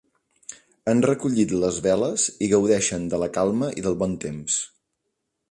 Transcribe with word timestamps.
Han 0.93 1.03
recollit 1.05 1.53
les 1.63 1.77
veles 1.87 2.25
i 2.47 2.49
gaudeixen 2.55 3.07
de 3.13 3.21
la 3.25 3.29
calma 3.37 3.71
i 3.83 3.87
del 3.91 4.01
bon 4.03 4.19
temps. 4.27 4.59